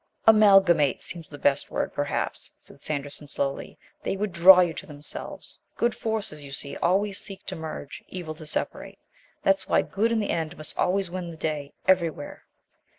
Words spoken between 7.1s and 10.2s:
seek to merge; evil to separate; that's why Good in